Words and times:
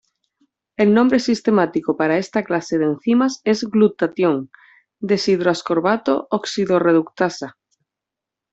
El 0.77 0.95
nombre 0.95 1.19
sistemático 1.19 1.95
para 1.95 2.17
esta 2.17 2.43
clase 2.43 2.79
de 2.79 2.85
enzimas 2.85 3.39
es 3.43 3.63
glutatión:deshidroascorbato 3.65 6.25
oxidorreductasa. 6.31 7.55